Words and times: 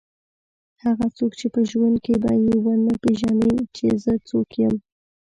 هغه 0.83 1.05
څوک 1.17 1.31
چې 1.39 1.47
په 1.53 1.61
ژوند 1.69 1.95
کې 2.05 2.13
به 2.23 2.31
یې 2.45 2.53
ونه 2.63 2.93
پېژني 3.01 3.55
چې 3.75 3.85
زه 4.03 4.13
څوک 4.27 4.49
یم. 4.61 4.75